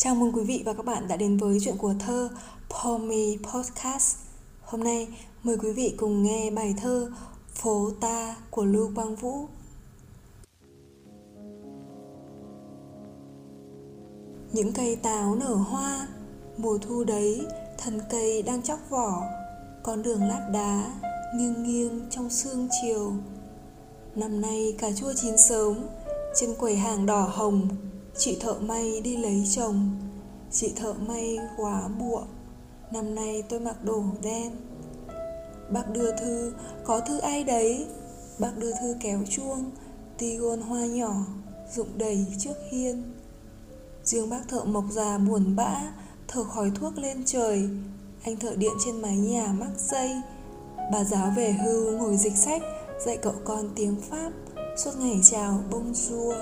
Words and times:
Chào 0.00 0.14
mừng 0.14 0.32
quý 0.32 0.44
vị 0.44 0.62
và 0.66 0.72
các 0.72 0.84
bạn 0.86 1.08
đã 1.08 1.16
đến 1.16 1.36
với 1.36 1.58
chuyện 1.60 1.76
của 1.76 1.94
thơ 1.98 2.28
Pomi 2.70 3.38
Podcast. 3.52 4.16
Hôm 4.62 4.84
nay 4.84 5.08
mời 5.42 5.56
quý 5.58 5.72
vị 5.72 5.94
cùng 5.96 6.22
nghe 6.22 6.50
bài 6.50 6.74
thơ 6.82 7.10
Phố 7.54 7.90
ta 8.00 8.36
của 8.50 8.64
Lưu 8.64 8.90
Quang 8.94 9.16
Vũ. 9.16 9.46
Những 14.52 14.72
cây 14.72 14.96
táo 14.96 15.34
nở 15.34 15.54
hoa, 15.54 16.08
mùa 16.56 16.78
thu 16.78 17.04
đấy, 17.04 17.46
thân 17.78 18.00
cây 18.10 18.42
đang 18.42 18.62
chóc 18.62 18.78
vỏ, 18.90 19.22
con 19.82 20.02
đường 20.02 20.22
lát 20.28 20.50
đá 20.52 21.00
nghiêng 21.36 21.62
nghiêng 21.62 22.06
trong 22.10 22.30
sương 22.30 22.68
chiều. 22.82 23.12
Năm 24.14 24.40
nay 24.40 24.74
cà 24.78 24.92
chua 24.92 25.12
chín 25.16 25.38
sớm, 25.38 25.74
trên 26.34 26.54
quầy 26.54 26.76
hàng 26.76 27.06
đỏ 27.06 27.30
hồng 27.32 27.68
Chị 28.16 28.36
thợ 28.40 28.54
may 28.54 29.00
đi 29.00 29.16
lấy 29.16 29.44
chồng. 29.50 29.90
Chị 30.50 30.72
thợ 30.76 30.92
may 30.92 31.38
quá 31.56 31.88
bụa 31.98 32.22
Năm 32.92 33.14
nay 33.14 33.42
tôi 33.48 33.60
mặc 33.60 33.84
đồ 33.84 34.02
đen. 34.22 34.52
Bác 35.70 35.90
đưa 35.92 36.16
thư, 36.16 36.52
Có 36.84 37.00
thư 37.00 37.18
ai 37.18 37.44
đấy? 37.44 37.86
Bác 38.38 38.58
đưa 38.58 38.72
thư 38.72 38.96
kéo 39.00 39.20
chuông. 39.30 39.70
Ti 40.18 40.36
gôn 40.36 40.60
hoa 40.60 40.86
nhỏ, 40.86 41.14
Rụng 41.74 41.88
đầy 41.96 42.26
trước 42.38 42.54
hiên. 42.70 43.02
Riêng 44.04 44.30
bác 44.30 44.48
thợ 44.48 44.64
mộc 44.64 44.84
già 44.90 45.18
buồn 45.18 45.56
bã, 45.56 45.92
Thở 46.28 46.44
khói 46.44 46.70
thuốc 46.74 46.98
lên 46.98 47.22
trời. 47.26 47.68
Anh 48.22 48.36
thợ 48.36 48.56
điện 48.56 48.72
trên 48.84 49.02
mái 49.02 49.16
nhà 49.16 49.54
mắc 49.58 49.70
dây 49.78 50.10
Bà 50.92 51.04
giáo 51.04 51.32
về 51.36 51.52
hưu 51.52 51.98
ngồi 51.98 52.16
dịch 52.16 52.36
sách, 52.36 52.62
Dạy 53.06 53.16
cậu 53.16 53.34
con 53.44 53.70
tiếng 53.76 53.96
Pháp. 54.00 54.32
Suốt 54.76 54.90
ngày 54.98 55.20
chào 55.30 55.60
bông 55.70 55.94
rua 55.94 56.34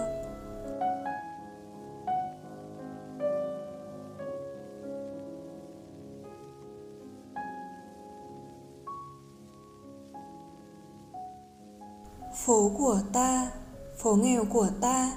Phố 12.56 12.70
của 12.78 13.00
ta, 13.12 13.50
phố 13.98 14.14
nghèo 14.14 14.44
của 14.44 14.68
ta, 14.80 15.16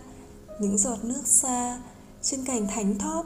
những 0.60 0.78
giọt 0.78 1.04
nước 1.04 1.22
xa 1.26 1.80
trên 2.22 2.46
cành 2.46 2.68
thánh 2.68 2.98
thót, 2.98 3.24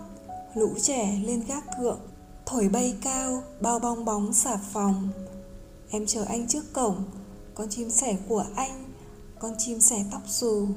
lũ 0.55 0.69
trẻ 0.81 1.19
lên 1.23 1.43
gác 1.47 1.63
cượng, 1.79 1.99
thổi 2.45 2.69
bay 2.69 2.95
cao 3.01 3.43
bao 3.61 3.79
bong 3.79 4.05
bóng 4.05 4.33
xà 4.33 4.57
phòng. 4.71 5.09
Em 5.89 6.05
chờ 6.05 6.23
anh 6.23 6.47
trước 6.47 6.73
cổng, 6.73 7.03
con 7.55 7.69
chim 7.69 7.89
sẻ 7.89 8.17
của 8.29 8.45
anh, 8.55 8.83
con 9.39 9.53
chim 9.57 9.81
sẻ 9.81 10.05
tóc 10.11 10.21
dù, 10.27 10.67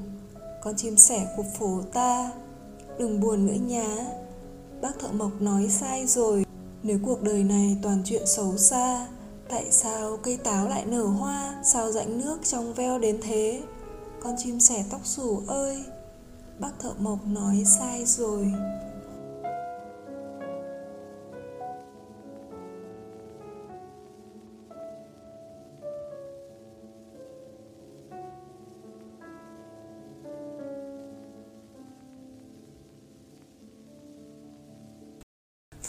con 0.61 0.75
chim 0.75 0.97
sẻ 0.97 1.33
của 1.37 1.45
phố 1.59 1.81
ta. 1.93 2.31
Đừng 2.99 3.19
buồn 3.19 3.47
nữa 3.47 3.61
nhá, 3.67 3.95
bác 4.81 4.99
thợ 4.99 5.11
mộc 5.11 5.41
nói 5.41 5.69
sai 5.69 6.07
rồi, 6.07 6.45
nếu 6.83 6.99
cuộc 7.05 7.21
đời 7.21 7.43
này 7.43 7.77
toàn 7.83 8.01
chuyện 8.05 8.23
xấu 8.27 8.57
xa 8.57 9.07
Tại 9.49 9.71
sao 9.71 10.17
cây 10.23 10.37
táo 10.43 10.69
lại 10.69 10.85
nở 10.85 11.03
hoa, 11.03 11.55
Sao 11.63 11.91
rãnh 11.91 12.19
nước 12.19 12.37
trong 12.43 12.73
veo 12.73 12.99
đến 12.99 13.19
thế? 13.21 13.61
Con 14.19 14.35
chim 14.37 14.59
sẻ 14.59 14.85
tóc 14.89 15.01
xù 15.03 15.41
ơi, 15.47 15.83
Bác 16.59 16.71
thợ 16.79 16.93
mộc 16.99 17.19
nói 17.27 17.63
sai 17.65 18.05
rồi. 18.05 18.51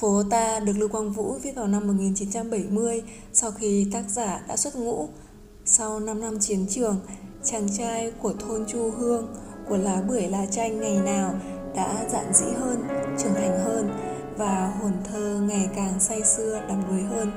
Phố 0.00 0.22
ta 0.30 0.60
được 0.60 0.72
Lưu 0.76 0.88
Quang 0.88 1.12
Vũ 1.12 1.38
viết 1.42 1.52
vào 1.56 1.66
năm 1.66 1.86
1970 1.86 3.02
sau 3.32 3.50
khi 3.50 3.86
tác 3.92 4.04
giả 4.08 4.40
đã 4.48 4.56
xuất 4.56 4.76
ngũ. 4.76 5.08
Sau 5.64 6.00
5 6.00 6.20
năm 6.20 6.38
chiến 6.40 6.66
trường, 6.70 6.96
chàng 7.44 7.68
trai 7.78 8.12
của 8.22 8.32
thôn 8.32 8.66
Chu 8.66 8.90
Hương, 8.90 9.34
của 9.68 9.76
lá 9.76 10.02
bưởi 10.08 10.28
lá 10.28 10.46
chanh 10.46 10.80
ngày 10.80 10.98
nào 11.00 11.34
đã 11.74 12.04
dạn 12.12 12.34
dĩ 12.34 12.46
hơn, 12.60 12.82
trưởng 13.18 13.34
thành 13.34 13.58
hơn 13.64 13.90
và 14.36 14.72
hồn 14.80 14.92
thơ 15.12 15.40
ngày 15.48 15.68
càng 15.76 16.00
say 16.00 16.22
sưa 16.24 16.60
đắm 16.68 16.82
đuối 16.90 17.02
hơn, 17.02 17.30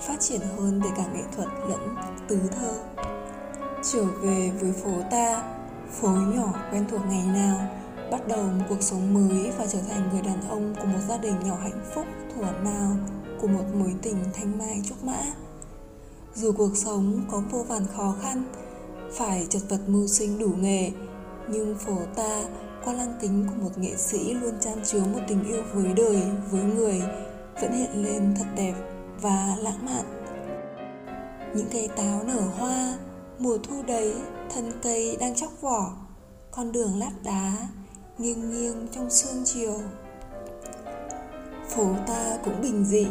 phát 0.00 0.20
triển 0.20 0.40
hơn 0.40 0.80
về 0.80 0.90
cả 0.96 1.04
nghệ 1.14 1.22
thuật 1.36 1.48
lẫn 1.68 1.96
tứ 2.28 2.38
thơ. 2.60 2.74
Trở 3.92 4.04
về 4.22 4.50
với 4.60 4.72
phố 4.72 4.92
ta, 5.10 5.42
phố 6.00 6.08
nhỏ 6.08 6.54
quen 6.72 6.84
thuộc 6.90 7.00
ngày 7.08 7.26
nào, 7.26 7.58
bắt 8.10 8.28
đầu 8.28 8.42
một 8.42 8.64
cuộc 8.68 8.82
sống 8.82 9.14
mới 9.14 9.50
và 9.58 9.66
trở 9.66 9.78
thành 9.88 10.08
người 10.12 10.22
đàn 10.22 10.48
ông 10.48 10.74
của 10.74 10.84
một 10.84 10.98
gia 11.08 11.16
đình 11.16 11.34
nhỏ 11.44 11.56
hạnh 11.62 11.80
phúc, 11.94 12.06
thuở 12.34 12.52
nào, 12.64 12.96
của 13.40 13.48
một 13.48 13.64
mối 13.74 13.94
tình 14.02 14.16
thanh 14.34 14.58
mai 14.58 14.82
trúc 14.88 15.04
mã. 15.04 15.22
Dù 16.34 16.52
cuộc 16.52 16.76
sống 16.76 17.24
có 17.30 17.42
vô 17.50 17.62
vàn 17.62 17.86
khó 17.96 18.14
khăn, 18.22 18.42
phải 19.12 19.46
chật 19.50 19.62
vật 19.68 19.80
mưu 19.86 20.06
sinh 20.06 20.38
đủ 20.38 20.50
nghề, 20.60 20.92
nhưng 21.48 21.78
phổ 21.78 21.96
ta, 22.14 22.44
qua 22.84 22.92
lăng 22.92 23.18
kính 23.20 23.46
của 23.48 23.62
một 23.62 23.78
nghệ 23.78 23.96
sĩ 23.96 24.34
luôn 24.34 24.54
chan 24.60 24.78
chứa 24.84 25.00
một 25.00 25.20
tình 25.28 25.44
yêu 25.44 25.62
với 25.72 25.94
đời, 25.94 26.22
với 26.50 26.62
người, 26.62 27.02
vẫn 27.60 27.72
hiện 27.72 28.04
lên 28.04 28.34
thật 28.38 28.46
đẹp 28.56 28.74
và 29.20 29.56
lãng 29.60 29.86
mạn. 29.86 30.04
Những 31.54 31.68
cây 31.72 31.88
táo 31.96 32.22
nở 32.24 32.42
hoa, 32.58 32.98
mùa 33.38 33.58
thu 33.58 33.82
đấy 33.82 34.14
thân 34.54 34.72
cây 34.82 35.16
đang 35.20 35.34
chóc 35.34 35.60
vỏ, 35.60 35.92
con 36.50 36.72
đường 36.72 36.98
lát 36.98 37.12
đá 37.24 37.68
nghiêng 38.18 38.50
nghiêng 38.50 38.86
trong 38.92 39.10
sương 39.10 39.42
chiều. 39.44 39.80
Phố 41.68 41.86
ta 42.06 42.38
cũng 42.44 42.62
bình 42.62 42.84
dị, 42.84 43.06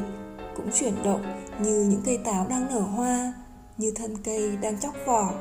cũng 0.55 0.69
chuyển 0.73 0.93
động 1.03 1.21
như 1.61 1.83
những 1.89 2.01
cây 2.05 2.17
táo 2.17 2.45
đang 2.49 2.67
nở 2.67 2.79
hoa, 2.79 3.33
như 3.77 3.91
thân 3.95 4.17
cây 4.23 4.57
đang 4.61 4.79
chóc 4.79 4.93
vỏ. 5.05 5.33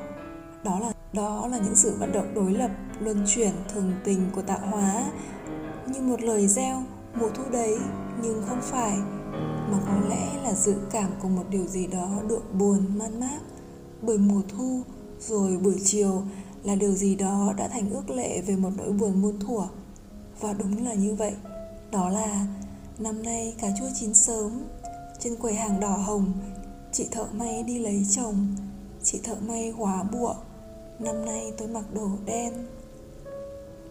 Đó 0.64 0.80
là 0.80 0.92
đó 1.12 1.48
là 1.50 1.58
những 1.58 1.76
sự 1.76 1.96
vận 1.98 2.12
động 2.12 2.34
đối 2.34 2.52
lập, 2.52 2.70
luân 3.00 3.24
chuyển 3.26 3.52
thường 3.74 3.92
tình 4.04 4.30
của 4.34 4.42
tạo 4.42 4.58
hóa. 4.70 5.04
Như 5.86 6.00
một 6.00 6.22
lời 6.22 6.48
gieo, 6.48 6.82
mùa 7.14 7.28
thu 7.34 7.44
đấy, 7.52 7.78
nhưng 8.22 8.42
không 8.48 8.60
phải, 8.62 8.96
mà 9.70 9.78
có 9.86 10.08
lẽ 10.08 10.42
là 10.42 10.54
dự 10.54 10.74
cảm 10.90 11.10
của 11.22 11.28
một 11.28 11.44
điều 11.50 11.66
gì 11.66 11.86
đó 11.86 12.08
đượm 12.28 12.42
buồn 12.58 12.98
man 12.98 13.20
mác. 13.20 13.38
Bởi 14.02 14.18
mùa 14.18 14.42
thu, 14.48 14.82
rồi 15.20 15.56
buổi 15.56 15.76
chiều 15.84 16.22
là 16.66 16.74
điều 16.74 16.94
gì 16.94 17.14
đó 17.14 17.54
đã 17.56 17.68
thành 17.68 17.90
ước 17.90 18.10
lệ 18.10 18.40
về 18.40 18.56
một 18.56 18.70
nỗi 18.76 18.92
buồn 18.92 19.22
muôn 19.22 19.40
thuở. 19.40 19.66
Và 20.40 20.52
đúng 20.52 20.84
là 20.84 20.94
như 20.94 21.14
vậy. 21.14 21.32
Đó 21.90 22.08
là, 22.08 22.46
năm 22.98 23.22
nay 23.22 23.54
cà 23.58 23.68
chua 23.78 23.88
chín 23.94 24.14
sớm, 24.14 24.64
trên 25.18 25.36
quầy 25.36 25.54
hàng 25.54 25.80
đỏ 25.80 25.96
hồng, 25.96 26.32
chị 26.92 27.08
thợ 27.10 27.26
may 27.32 27.62
đi 27.62 27.78
lấy 27.78 28.06
chồng, 28.10 28.46
chị 29.02 29.20
thợ 29.24 29.34
may 29.46 29.70
hóa 29.70 30.02
bụa, 30.02 30.34
năm 30.98 31.24
nay 31.24 31.52
tôi 31.58 31.68
mặc 31.68 31.94
đồ 31.94 32.08
đen. 32.24 32.52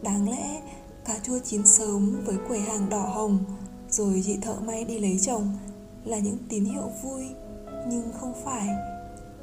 Đáng 0.02 0.30
lẽ 0.30 0.62
cà 1.06 1.20
chua 1.24 1.40
chín 1.40 1.66
sớm 1.66 2.22
với 2.26 2.36
quầy 2.48 2.60
hàng 2.60 2.90
đỏ 2.90 3.06
hồng, 3.06 3.40
rồi 3.90 4.24
chị 4.26 4.38
thợ 4.42 4.56
may 4.60 4.86
đi 4.86 5.00
lấy 5.00 5.20
chồng 5.22 5.58
là 6.04 6.18
những 6.18 6.38
tín 6.50 6.66
hiệu 6.66 6.90
vui, 7.04 7.26
nhưng 7.88 8.12
không 8.20 8.34
phải. 8.44 8.68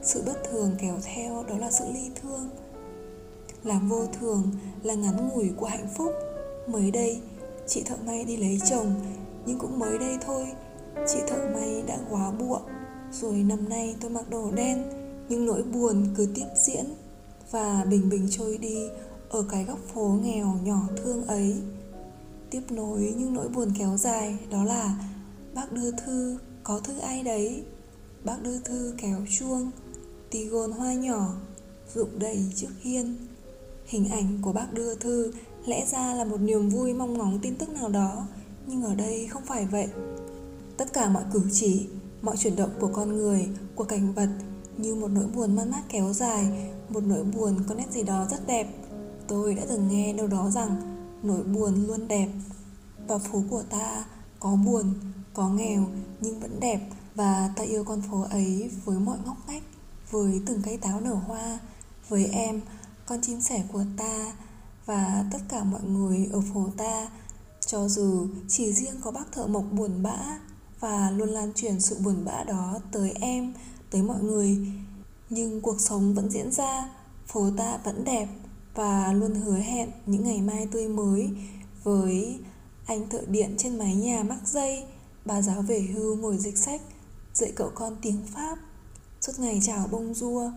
Sự 0.02 0.22
bất 0.26 0.44
thường 0.50 0.70
kéo 0.78 0.96
theo 1.02 1.44
đó 1.48 1.58
là 1.58 1.70
sự 1.70 1.84
ly 1.94 2.10
thương 2.22 2.50
là 3.64 3.80
vô 3.88 4.06
thường, 4.20 4.42
là 4.82 4.94
ngắn 4.94 5.28
ngủi 5.28 5.50
của 5.56 5.66
hạnh 5.66 5.88
phúc. 5.96 6.12
Mới 6.68 6.90
đây, 6.90 7.20
chị 7.66 7.82
thợ 7.82 7.96
may 8.06 8.24
đi 8.24 8.36
lấy 8.36 8.60
chồng, 8.70 8.94
nhưng 9.46 9.58
cũng 9.58 9.78
mới 9.78 9.98
đây 9.98 10.18
thôi, 10.26 10.46
chị 11.06 11.18
thợ 11.28 11.48
may 11.54 11.82
đã 11.86 11.98
quá 12.10 12.30
bụa 12.30 12.60
rồi 13.12 13.42
năm 13.42 13.68
nay 13.68 13.96
tôi 14.00 14.10
mặc 14.10 14.30
đồ 14.30 14.50
đen, 14.50 14.82
nhưng 15.28 15.46
nỗi 15.46 15.62
buồn 15.62 16.06
cứ 16.16 16.28
tiếp 16.34 16.46
diễn 16.56 16.84
và 17.50 17.84
bình 17.90 18.08
bình 18.10 18.28
trôi 18.30 18.58
đi 18.58 18.88
ở 19.30 19.44
cái 19.50 19.64
góc 19.64 19.78
phố 19.94 20.18
nghèo 20.22 20.58
nhỏ 20.64 20.80
thương 20.96 21.26
ấy. 21.26 21.56
Tiếp 22.50 22.62
nối 22.70 23.14
những 23.16 23.34
nỗi 23.34 23.48
buồn 23.48 23.72
kéo 23.78 23.96
dài 23.96 24.38
đó 24.50 24.64
là 24.64 24.96
bác 25.54 25.72
đưa 25.72 25.90
thư, 25.90 26.38
có 26.62 26.78
thư 26.78 26.98
ai 26.98 27.22
đấy? 27.22 27.62
Bác 28.24 28.42
đưa 28.42 28.58
thư 28.58 28.94
kéo 28.98 29.18
chuông, 29.38 29.70
tí 30.30 30.44
gồn 30.44 30.72
hoa 30.72 30.94
nhỏ, 30.94 31.34
rụng 31.94 32.18
đầy 32.18 32.44
trước 32.54 32.70
hiên. 32.80 33.16
Hình 33.86 34.08
ảnh 34.08 34.38
của 34.42 34.52
bác 34.52 34.72
đưa 34.72 34.94
thư 34.94 35.32
lẽ 35.66 35.86
ra 35.86 36.14
là 36.14 36.24
một 36.24 36.40
niềm 36.40 36.68
vui 36.68 36.94
mong 36.94 37.18
ngóng 37.18 37.38
tin 37.42 37.56
tức 37.56 37.68
nào 37.68 37.88
đó, 37.88 38.26
nhưng 38.66 38.82
ở 38.82 38.94
đây 38.94 39.26
không 39.26 39.42
phải 39.46 39.66
vậy. 39.66 39.88
Tất 40.76 40.92
cả 40.92 41.08
mọi 41.08 41.22
cử 41.32 41.42
chỉ, 41.52 41.86
mọi 42.22 42.36
chuyển 42.36 42.56
động 42.56 42.70
của 42.80 42.90
con 42.92 43.16
người, 43.16 43.48
của 43.74 43.84
cảnh 43.84 44.12
vật 44.14 44.28
như 44.76 44.94
một 44.94 45.08
nỗi 45.08 45.26
buồn 45.34 45.56
man 45.56 45.70
mát 45.70 45.82
kéo 45.88 46.12
dài, 46.12 46.70
một 46.88 47.02
nỗi 47.04 47.24
buồn 47.24 47.56
có 47.68 47.74
nét 47.74 47.86
gì 47.92 48.02
đó 48.02 48.26
rất 48.30 48.46
đẹp. 48.46 48.66
Tôi 49.28 49.54
đã 49.54 49.62
từng 49.68 49.88
nghe 49.88 50.12
đâu 50.12 50.26
đó 50.26 50.50
rằng 50.50 50.76
nỗi 51.22 51.42
buồn 51.42 51.86
luôn 51.86 52.08
đẹp. 52.08 52.28
Và 53.08 53.18
phố 53.18 53.42
của 53.50 53.62
ta 53.70 54.04
có 54.40 54.56
buồn, 54.66 54.94
có 55.34 55.48
nghèo 55.48 55.86
nhưng 56.20 56.40
vẫn 56.40 56.60
đẹp 56.60 56.80
và 57.14 57.50
ta 57.56 57.62
yêu 57.62 57.84
con 57.84 58.02
phố 58.02 58.22
ấy 58.30 58.70
với 58.84 58.98
mọi 58.98 59.18
ngóc 59.26 59.36
ngách, 59.48 59.62
với 60.10 60.40
từng 60.46 60.62
cây 60.64 60.76
táo 60.76 61.00
nở 61.00 61.14
hoa, 61.14 61.58
với 62.08 62.24
em 62.24 62.60
con 63.12 63.20
chim 63.20 63.40
sẻ 63.40 63.62
của 63.72 63.84
ta 63.96 64.32
và 64.86 65.24
tất 65.32 65.38
cả 65.48 65.64
mọi 65.64 65.82
người 65.82 66.28
ở 66.32 66.40
phố 66.40 66.68
ta. 66.76 67.08
Cho 67.66 67.88
dù 67.88 68.26
chỉ 68.48 68.72
riêng 68.72 69.00
có 69.00 69.10
bác 69.10 69.32
thợ 69.32 69.46
mộc 69.46 69.64
buồn 69.72 70.02
bã 70.02 70.38
Và 70.80 71.10
luôn 71.10 71.28
lan 71.28 71.52
truyền 71.54 71.80
sự 71.80 71.96
buồn 72.04 72.24
bã 72.24 72.44
đó 72.44 72.78
tới 72.92 73.12
em, 73.20 73.54
tới 73.90 74.02
mọi 74.02 74.22
người 74.22 74.58
Nhưng 75.30 75.60
cuộc 75.60 75.80
sống 75.80 76.14
vẫn 76.14 76.30
diễn 76.30 76.52
ra 76.52 76.88
Phố 77.26 77.50
ta 77.56 77.78
vẫn 77.84 78.04
đẹp 78.04 78.28
Và 78.74 79.12
luôn 79.12 79.34
hứa 79.34 79.58
hẹn 79.58 79.90
những 80.06 80.24
ngày 80.24 80.40
mai 80.40 80.68
tươi 80.72 80.88
mới 80.88 81.30
Với 81.82 82.40
anh 82.86 83.08
thợ 83.08 83.20
điện 83.26 83.54
trên 83.58 83.78
mái 83.78 83.94
nhà 83.94 84.22
mắc 84.22 84.40
dây 84.44 84.84
Bà 85.24 85.42
giáo 85.42 85.62
về 85.62 85.80
hưu 85.80 86.16
ngồi 86.16 86.38
dịch 86.38 86.58
sách 86.58 86.80
Dạy 87.34 87.52
cậu 87.56 87.70
con 87.74 87.96
tiếng 88.02 88.26
Pháp. 88.34 88.58
Suốt 89.20 89.32
ngày 89.38 89.60
chào 89.62 89.88
bông 89.90 90.14
rua 90.14 90.50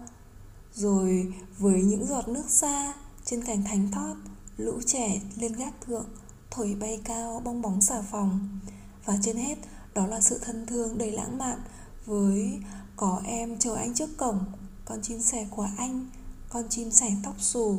rồi 0.76 1.34
với 1.58 1.82
những 1.82 2.06
giọt 2.06 2.28
nước 2.28 2.50
xa 2.50 2.94
Trên 3.26 3.44
cành 3.44 3.64
thánh 3.64 3.92
thót 3.92 4.16
Lũ 4.58 4.82
trẻ 4.86 5.22
lên 5.36 5.54
gác 5.54 5.82
thượng, 5.82 6.06
Thổi 6.52 6.76
bay 6.80 7.02
cao 7.04 7.42
bong 7.46 7.62
bóng 7.62 7.82
xà 7.82 8.02
phòng. 8.02 8.60
Và 9.06 9.18
trên 9.22 9.38
hết, 9.38 9.56
đó 9.94 10.08
là 10.08 10.22
sự 10.22 10.40
thân 10.42 10.66
thương 10.66 10.98
đầy 10.98 11.12
lãng 11.12 11.38
mạn 11.38 11.60
Với 12.06 12.60
có 12.96 13.22
em 13.26 13.60
chờ 13.60 13.76
anh 13.76 13.94
trước 13.94 14.18
cổng, 14.18 14.40
Con 14.86 15.02
chim 15.02 15.22
sẻ 15.22 15.48
của 15.52 15.68
anh, 15.78 16.08
Con 16.50 16.70
chim 16.70 16.92
sẻ 16.92 17.12
tóc 17.24 17.36
xù. 17.40 17.78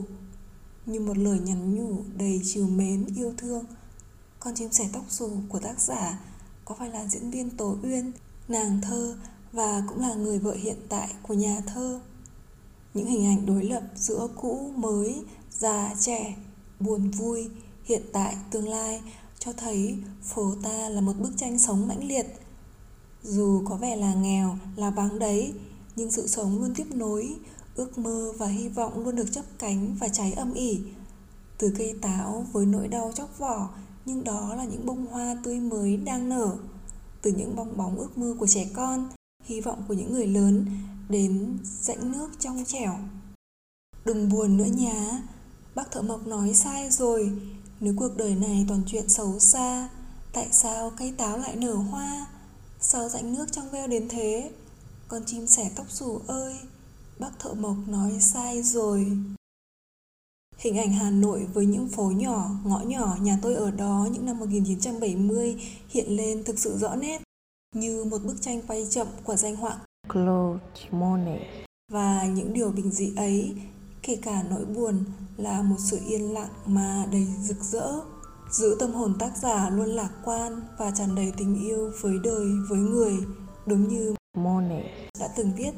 Như 0.87 1.01
một 1.01 1.19
lời 1.19 1.39
nhắn 1.39 1.75
nhủ 1.75 2.05
đầy 2.17 2.41
chiều 2.45 2.67
mến 2.67 3.07
yêu 3.17 3.33
thương, 3.37 3.65
Con 4.41 4.55
chim 4.55 4.73
sẻ 4.73 4.89
tóc 4.93 5.05
xù 5.09 5.31
của 5.49 5.59
tác 5.59 5.81
giả 5.81 6.21
Có 6.65 6.75
phải 6.79 6.91
là 6.91 7.07
diễn 7.07 7.31
viên 7.31 7.51
Tố 7.51 7.77
Uyên, 7.83 8.13
Nàng 8.49 8.81
thơ 8.81 9.17
và 9.53 9.83
cũng 9.89 10.01
là 10.01 10.15
người 10.15 10.39
vợ 10.39 10.55
hiện 10.55 10.79
tại 10.89 11.15
của 11.23 11.35
nhà 11.35 11.61
thơ? 11.67 12.01
Những 12.97 13.07
hình 13.07 13.27
ảnh 13.27 13.47
đối 13.47 13.65
lập 13.65 13.83
giữa 13.95 14.29
cũ, 14.37 14.71
mới, 14.77 15.23
già, 15.51 15.95
trẻ, 16.01 16.37
buồn, 16.81 17.11
vui, 17.11 17.49
hiện 17.85 18.03
tại, 18.13 18.37
tương 18.51 18.69
lai 18.69 19.01
cho 19.39 19.53
thấy 19.53 19.99
phố 20.23 20.55
ta 20.63 20.89
là 20.89 21.01
một 21.01 21.13
bức 21.19 21.33
tranh 21.37 21.59
sống 21.59 21.89
mãnh 21.89 22.09
liệt. 22.09 22.27
Dù 23.23 23.63
có 23.69 23.77
vẻ 23.77 23.97
là 23.97 24.15
nghèo, 24.15 24.59
là 24.77 24.91
vắng 24.91 25.19
đấy, 25.19 25.53
nhưng 25.97 26.11
sự 26.11 26.27
sống 26.27 26.59
luôn 26.59 26.75
tiếp 26.75 26.87
nối, 26.95 27.35
ước 27.75 27.99
mơ 27.99 28.33
và 28.39 28.47
hy 28.47 28.69
vọng 28.69 29.05
luôn 29.05 29.17
được 29.17 29.33
chấp 29.33 29.45
cánh 29.59 29.97
và 30.01 30.09
cháy 30.09 30.33
âm 30.33 30.55
ỉ. 30.55 30.81
Từ 31.59 31.75
cây 31.79 31.95
táo 32.03 32.47
với 32.53 32.67
nỗi 32.67 32.89
đau 32.89 33.13
chóc 33.15 33.39
vỏ, 33.39 33.69
nhưng 34.07 34.25
đó 34.25 34.55
là 34.55 34.65
những 34.65 34.87
bông 34.87 35.07
hoa 35.07 35.37
tươi 35.45 35.61
mới 35.61 35.97
đang 35.97 36.29
nở. 36.29 36.57
Từ 37.23 37.33
những 37.33 37.57
bong 37.57 37.77
bóng 37.77 37.99
ước 37.99 38.19
mơ 38.19 38.35
của 38.39 38.47
trẻ 38.47 38.69
con, 38.75 39.09
hy 39.45 39.61
vọng 39.61 39.83
của 39.89 39.95
những 39.95 40.13
người 40.13 40.27
lớn 40.27 40.67
đến 41.09 41.59
rãnh 41.65 42.13
nước 42.13 42.29
trong 42.39 42.65
trẻo. 42.67 42.99
Đừng 44.05 44.29
buồn 44.29 44.57
nữa 44.57 44.65
nhá. 44.65 45.23
Bác 45.75 45.91
thợ 45.91 46.03
mộc 46.03 46.27
nói 46.27 46.55
sai 46.55 46.91
rồi. 46.91 47.33
Nếu 47.81 47.95
cuộc 47.97 48.17
đời 48.17 48.35
này 48.35 48.65
toàn 48.69 48.83
chuyện 48.87 49.09
xấu 49.09 49.39
xa 49.39 49.89
tại 50.33 50.49
sao 50.53 50.93
cây 50.97 51.15
táo 51.17 51.39
lại 51.39 51.57
nở 51.57 51.75
hoa? 51.75 52.27
Sao 52.81 53.09
rãnh 53.09 53.35
nước 53.35 53.47
trong 53.53 53.71
veo 53.71 53.87
đến 53.87 54.09
thế? 54.09 54.51
Con 55.09 55.23
chim 55.27 55.47
sẻ 55.47 55.71
tóc 55.77 55.87
xù 55.91 56.21
ơi. 56.27 56.55
Bác 57.19 57.39
thợ 57.39 57.55
mộc 57.55 57.77
nói 57.87 58.21
sai 58.21 58.63
rồi. 58.63 59.19
Hình 60.59 60.79
ảnh 60.79 60.93
Hà 60.93 61.11
Nội 61.11 61.47
với 61.55 61.67
những 61.67 61.89
phố 61.89 62.11
nhỏ, 62.11 62.51
ngõ 62.65 62.81
nhỏ 62.81 63.17
nhà 63.21 63.39
tôi 63.43 63.55
ở 63.55 63.71
đó 63.71 64.09
những 64.13 64.27
năm 64.27 64.39
1970 64.39 65.57
hiện 65.89 66.17
lên 66.17 66.45
thực 66.45 66.59
sự 66.59 66.79
rõ 66.79 66.97
nét. 66.97 67.23
Như 67.75 68.05
một 68.05 68.19
bức 68.25 68.37
tranh 68.41 68.63
quay 68.67 68.87
chậm 68.91 69.07
của 69.25 69.37
danh 69.37 69.57
họa 69.57 69.79
Claude 70.09 70.61
Monet. 70.91 71.41
Và 71.93 72.23
những 72.23 72.53
điều 72.53 72.71
bình 72.71 72.91
dị 72.91 73.13
ấy, 73.17 73.55
kể 74.03 74.19
cả 74.23 74.43
nỗi 74.51 74.65
buồn 74.65 75.05
là 75.37 75.63
một 75.63 75.77
sự 75.79 76.01
yên 76.09 76.35
lặng 76.35 76.51
mà 76.67 77.07
đầy 77.13 77.27
rực 77.41 77.63
rỡ, 77.63 77.93
giữ 78.51 78.77
tâm 78.81 78.93
hồn 78.93 79.15
tác 79.19 79.37
giả 79.37 79.71
luôn 79.71 79.89
lạc 79.89 80.11
quan 80.25 80.61
và 80.79 80.91
tràn 80.91 81.15
đầy 81.15 81.33
tình 81.37 81.65
yêu 81.65 81.91
với 82.01 82.19
đời, 82.25 82.47
với 82.69 82.79
người, 82.79 83.15
đúng 83.67 83.89
như 83.89 84.15
Monet 84.37 84.85
đã 85.21 85.29
từng 85.37 85.53
viết. 85.57 85.73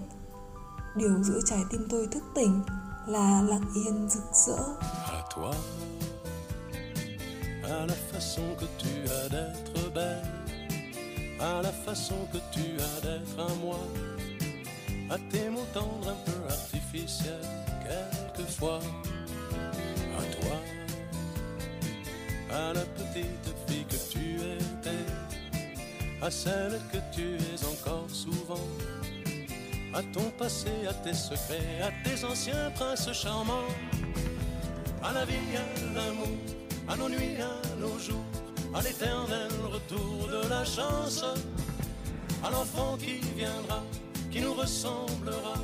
Điều 0.97 1.23
giữ 1.23 1.41
trái 1.47 1.61
tim 1.71 1.87
tôi 1.91 2.07
thức 2.07 2.23
tỉnh 2.35 2.61
là 3.07 3.43
lặng 3.43 3.65
yên 3.75 4.09
rực 4.11 4.25
rỡ. 4.47 4.59
À 5.07 5.23
toi, 5.37 5.55
à 7.63 7.87
la 7.87 7.95
façon 8.13 8.55
que 8.61 8.67
tu 8.79 9.13
as 9.13 9.33
d'être 9.33 9.95
belle 9.95 10.39
à 11.41 11.63
la 11.63 11.71
façon 11.71 12.17
que 12.33 12.39
tu 12.53 12.83
as 12.83 13.01
d'être 13.01 13.39
à 13.39 13.49
moi, 13.63 13.79
à 15.11 15.19
tes 15.31 15.49
mots 15.49 15.67
tendres 15.73 16.09
un 16.09 16.17
peu 16.25 16.39
artificiels, 16.49 17.49
quelquefois, 18.35 18.81
à 20.19 20.23
toi, 20.35 20.57
à 22.51 22.73
la 22.73 22.81
petite 22.81 23.55
fille 23.67 23.85
que 23.85 24.13
tu 24.13 24.37
étais, 24.37 25.07
à 26.23 26.31
celle 26.31 26.81
que 26.93 26.99
tu 27.15 27.37
es 27.37 27.65
encore 27.65 28.09
souvent, 28.11 28.67
à 29.95 30.03
ton 30.15 30.31
passé, 30.39 30.87
à 30.89 30.95
tes 30.95 31.15
secrets, 31.15 31.83
à 31.83 31.91
tes 32.09 32.25
anciens 32.25 32.71
princes 32.75 33.13
charmants, 33.13 33.73
à 35.03 35.13
la 35.13 35.25
vie, 35.25 35.57
à 35.57 35.95
l'amour, 35.95 36.39
à 36.89 36.97
nos 36.97 37.09
nuits, 37.09 37.37
à 37.41 37.77
nos 37.81 37.99
jours 37.99 38.25
à 38.75 38.83
l'éternel 38.83 39.51
retour 39.73 40.29
de 40.29 40.49
la 40.49 40.65
chance, 40.65 41.25
à 42.45 42.51
l'enfant 42.51 42.97
qui 42.99 43.21
viendra, 43.37 43.83
qui 44.31 44.41
nous 44.41 44.55
ressemblera, 44.55 45.55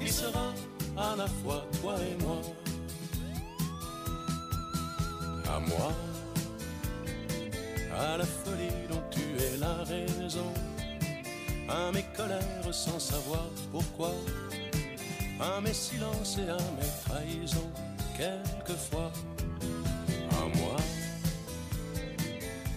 qui 0.00 0.10
sera 0.10 0.52
à 0.96 1.16
la 1.16 1.26
fois 1.26 1.66
toi 1.80 1.96
et 1.98 2.22
moi. 2.22 2.40
À 5.46 5.60
moi, 5.60 5.92
à 7.96 8.16
la 8.16 8.24
folie 8.24 8.88
dont 8.90 9.02
tu 9.10 9.20
es 9.20 9.56
la 9.58 9.84
raison, 9.84 10.52
à 11.68 11.92
mes 11.92 12.04
colères 12.16 12.72
sans 12.72 12.98
savoir 12.98 13.46
pourquoi, 13.70 14.12
à 15.40 15.60
mes 15.60 15.74
silences 15.74 16.38
et 16.38 16.48
à 16.48 16.58
mes 16.78 16.92
trahisons, 17.04 17.70
quelquefois. 18.16 19.12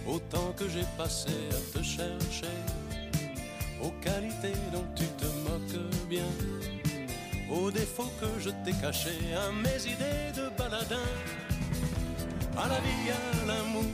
Autant 0.08 0.54
que 0.56 0.66
j'ai 0.70 0.86
passé 0.96 1.28
à 1.50 1.78
te 1.78 1.84
chercher, 1.84 2.56
aux 3.82 3.90
qualités 4.00 4.58
dont 4.72 4.86
tu 4.94 5.04
te 5.04 5.26
moques 5.46 6.08
bien, 6.08 6.28
aux 7.50 7.70
défauts 7.70 8.12
que 8.20 8.26
je 8.40 8.50
t'ai 8.64 8.72
cachés, 8.80 9.34
à 9.34 9.52
mes 9.52 9.80
idées 9.86 10.32
de 10.36 10.48
baladin, 10.56 11.08
à 12.56 12.68
la 12.68 12.80
vie, 12.80 13.10
à 13.10 13.46
l'amour, 13.46 13.90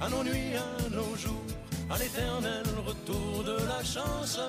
à 0.00 0.08
nos 0.08 0.24
nuits, 0.24 0.56
à 0.56 0.88
nos 0.90 1.16
jours, 1.16 1.44
à 1.90 1.98
l'éternel 1.98 2.64
retour 2.86 3.44
de 3.44 3.56
la 3.66 3.82
chance, 3.84 4.40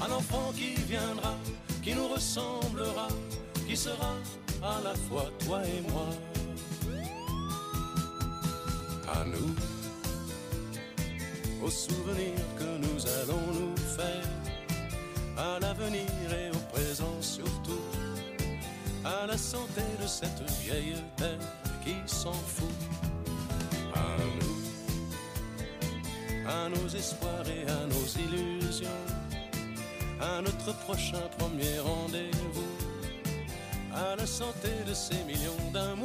à 0.00 0.08
l'enfant 0.08 0.52
qui 0.56 0.74
viendra, 0.88 1.36
qui 1.82 1.94
nous 1.94 2.08
ressemblera, 2.08 3.08
qui 3.66 3.76
sera 3.76 4.14
à 4.62 4.80
la 4.82 4.94
fois 4.94 5.30
toi 5.44 5.60
et 5.64 5.80
moi. 5.90 6.08
À 9.10 9.24
nous 9.24 9.77
aux 11.62 11.70
souvenirs 11.70 12.46
que 12.56 12.78
nous 12.78 13.06
allons 13.20 13.46
nous 13.52 13.76
faire, 13.76 14.28
à 15.36 15.58
l'avenir 15.60 16.08
et 16.32 16.50
au 16.50 16.60
présent 16.72 17.16
surtout, 17.20 17.82
à 19.04 19.26
la 19.26 19.36
santé 19.38 19.82
de 20.00 20.06
cette 20.06 20.42
vieille 20.62 20.96
terre 21.16 21.38
qui 21.84 21.96
s'en 22.06 22.32
fout, 22.32 22.68
à 23.94 24.16
nous, 24.40 24.60
à 26.48 26.68
nos 26.68 26.88
espoirs 26.88 27.48
et 27.48 27.68
à 27.70 27.86
nos 27.86 28.06
illusions, 28.24 29.04
à 30.20 30.40
notre 30.42 30.72
prochain 30.84 31.28
premier 31.38 31.78
rendez-vous, 31.80 32.76
à 33.94 34.16
la 34.16 34.26
santé 34.26 34.70
de 34.86 34.94
ces 34.94 35.22
millions 35.24 35.70
d'amoureux 35.72 35.97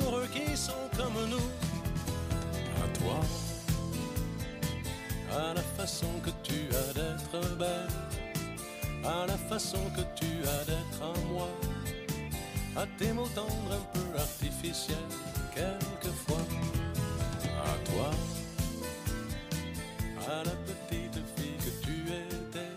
façon 9.54 9.84
que 9.96 10.02
tu 10.16 10.32
as 10.48 10.66
d'être 10.66 11.00
à 11.00 11.14
moi, 11.32 11.48
à 12.76 12.88
tes 12.98 13.14
mots 13.14 13.30
tendres 13.36 13.74
un 13.82 13.86
peu 13.94 14.18
artificiels, 14.18 15.14
quelquefois, 15.54 16.46
à 17.64 17.76
toi, 17.90 18.10
à 20.28 20.44
la 20.44 20.56
petite 20.68 21.20
fille 21.36 21.60
que 21.66 21.86
tu 21.86 21.96
étais, 22.32 22.76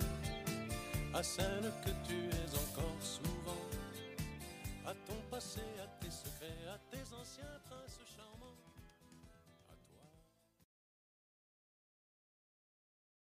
à 1.14 1.22
celle 1.22 1.55